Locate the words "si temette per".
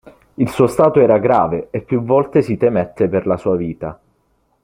2.41-3.27